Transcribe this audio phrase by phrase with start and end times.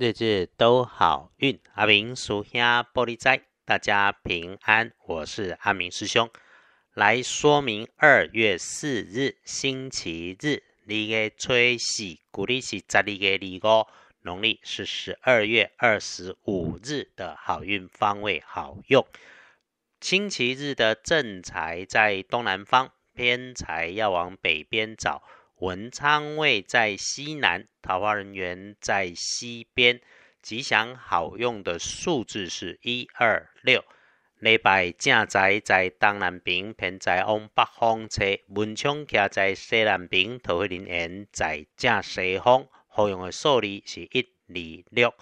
[0.00, 1.58] 日日都好运。
[1.74, 4.92] 阿明属下玻璃斋，大家平安。
[5.04, 6.30] 我是阿明师兄，
[6.94, 13.88] 来说明二月四日星期日，你个吹喜，古历是十二月二五，
[14.22, 19.04] 农历是十二月二十五日的好运方位好用。
[20.00, 25.24] 星期日的正财在东南方，偏财要往北边找。
[25.60, 30.00] 文昌位在西南，桃花人员在西边。
[30.40, 33.84] 吉祥好用的数字是一二六。
[34.38, 38.24] 礼拜正在在东南边，偏在往北方车。
[38.50, 42.68] 文昌徛在西南边，桃花人缘在正西方。
[42.86, 45.12] 好用的数字是一二六。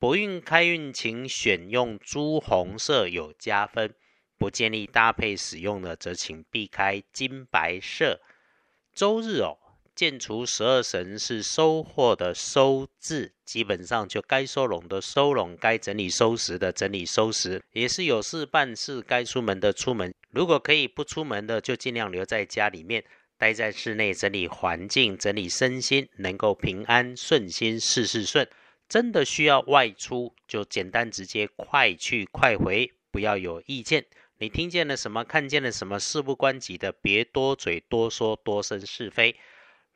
[0.00, 3.94] 不运开运，请选用朱红色有加分。
[4.36, 8.20] 不建议搭配使用的，则请避开金白色。
[8.92, 9.56] 周日哦。
[9.98, 20.14] 建除十二神是收获的收字，基本上就该收拢的收拢，该整理收拾的整理收拾，也是有事办事，该出门的出门。
[20.30, 23.02] 如果可以不出门的，就尽量留在家里面，
[23.36, 28.48] 待在室内整理环境，整理身心，能够平安顺心，事事顺。
[28.88, 34.06] 真的需要外出，就简单直接，快去快回，不要有意见。
[34.38, 35.24] 你听见了什么？
[35.24, 35.98] 看见了什么？
[35.98, 39.34] 事不关己的，别多嘴多说，多生是非。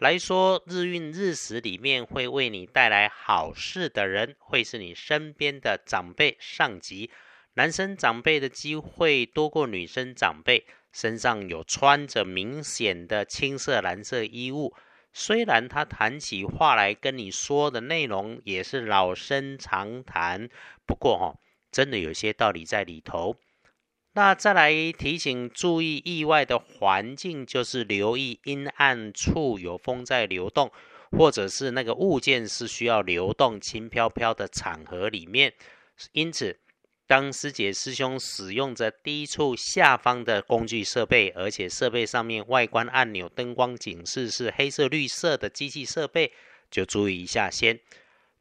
[0.00, 7.10] 来说，日运日时里面会为你带来好事的人，会是你身边的长辈、上级。
[7.52, 14.74] 男生长辈的机会多过女生长辈，身上有穿着明显的青色、蓝色衣物。
[15.12, 20.48] 虽然他谈起话来跟你说的内容也是老生常谈，
[20.86, 21.34] 不过哈，
[21.70, 23.36] 真的有些道理在里头。
[24.12, 30.72] 那再来提醒注意意外的环境，就是留意阴暗处有风在流动，
[31.12, 35.54] 或者是那个物件是需要流动轻飘飘的场合里面。
[36.10, 36.58] 因此，
[37.06, 46.32] 当师姐师兄使用着低处下方的工具设备，而且设备上面外观按钮、灯光警示是黑色、绿色的机器设备，
[46.68, 47.78] 就注意一下先。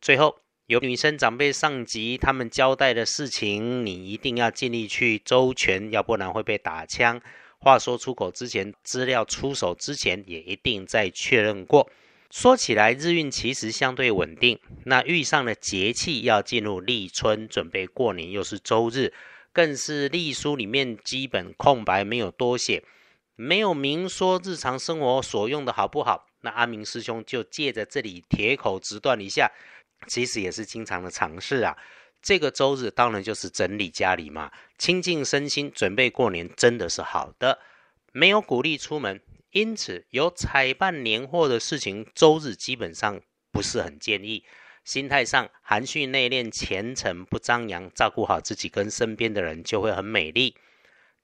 [0.01, 0.39] 最后。
[0.69, 7.19] 有女生长辈上级他们交代的事情，你一定要尽力去周全，要不然会被打枪。
[7.57, 11.89] 话说出口之前，资料出手之前，也一定再确认过。
[12.29, 14.59] 说起来，日运其实相对稳定。
[14.85, 19.11] 那遇上了节气，要进入立春，准备过年，又是周日，
[19.51, 22.83] 更是历书里面基本空白，没有多写，
[23.35, 26.27] 没有明说日常生活所用的好不好。
[26.41, 29.51] 那阿明师兄就借着这里铁口直断一下。
[30.07, 31.77] 其实也是经常的尝试啊。
[32.21, 37.59] 这个周日当然就是整理家里嘛，清净身心，准备过年，真的是好的。
[38.11, 39.21] 没有鼓励出门，
[39.51, 43.21] 因此有采办年货的事情，周日基本上
[43.51, 44.43] 不是很建议。
[44.83, 50.55] 心态上含蓄内敛、虔诚不张扬，照顾好自己跟身边的人，就会很美丽。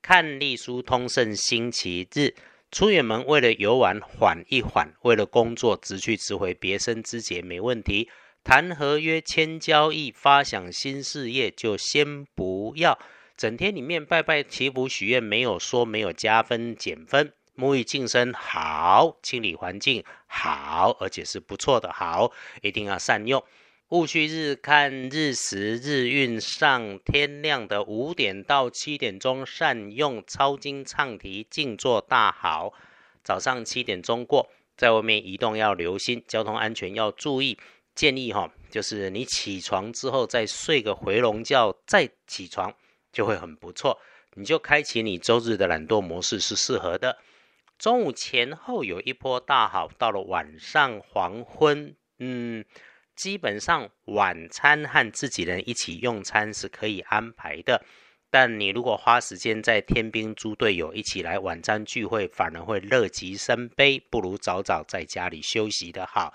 [0.02, 2.35] 看历书通胜星期日，
[2.72, 8.09] 出远门为了游玩缓一缓，为了工作直去直回，别生枝节没问题。
[8.45, 13.00] 谈合约、签交易、发想新事业，就先不要。
[13.35, 17.34] 整天里面拜拜祈福许愿，没有说没有加分减分。
[17.57, 23.44] 沐浴净身好，清理环境好，而且是不错的好，一定要善用。
[23.88, 32.72] 戊戌日看日时日运上，天亮的五点到七点钟善用抄经唱题静坐大好。
[33.23, 37.57] 早上七点钟过，在外面移动要留心交通安全要注意。
[37.95, 42.75] 建议哈，就是你起床之后再睡个回笼觉，再起床
[43.11, 43.97] 就会很不错。
[44.33, 47.17] 你就开启你周日的懒惰模式是适合的。
[47.79, 52.66] 中午前后有一波大好，到了晚上黄昏，嗯，
[53.16, 57.85] 基本上晚餐和自己人一起用餐是可以安排的。
[58.29, 66.34] 但你如果花时间在天兵猪队友一起来晚餐聚会，反而会乐极生悲，不如早早在家里休息的好。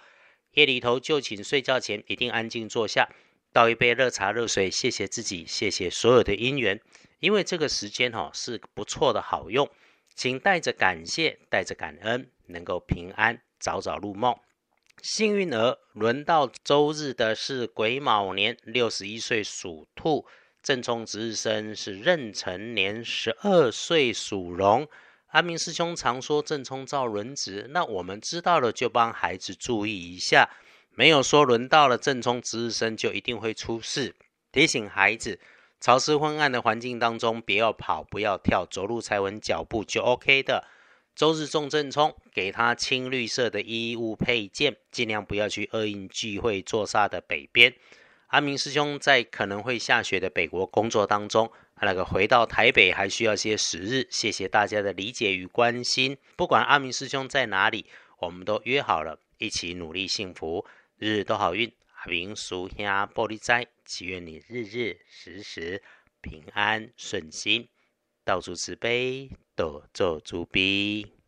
[0.52, 3.08] 夜里头就寝睡觉前一定安静坐下，
[3.52, 6.80] 倒一杯热茶热水，谢谢自己，谢谢所有的因缘，
[7.20, 9.70] 因为这个时间哈是不错的好用，
[10.14, 14.36] 请带着感谢，带着感恩，能够平安早早入梦。
[15.02, 20.26] 幸运儿轮到周日的是癸卯年，六十一岁属兔，
[20.62, 24.88] 正冲值日生是壬辰年，十二岁属龙。
[25.30, 30.50] 阿明师兄常说正冲造轮值，那我们知道了就帮孩子注意一下，
[30.90, 34.16] 没有说轮到了正冲值日生就一定会出事。
[34.50, 35.38] 提醒孩子，
[35.80, 40.66] 潮湿昏暗的环境当中，不要跑，不要跳，走路踩稳脚步就 OK 的。
[41.14, 47.72] 周日重正冲，给他青绿色的衣物配件，尽量不要去恶印聚会坐煞的北边。
[48.30, 51.50] 阿明师兄在可能会下雪的北国工作当中，
[51.80, 54.06] 那个回到台北还需要些时日。
[54.08, 56.16] 谢谢大家的理解与关心。
[56.36, 57.86] 不管阿明师兄在哪里，
[58.20, 60.64] 我们都约好了，一起努力幸福，
[60.96, 61.72] 日日都好运。
[62.02, 65.82] 阿明叔兄玻璃斋，祈愿你日日时时
[66.20, 67.68] 平安顺心，
[68.24, 71.19] 到处慈悲，多做主逼。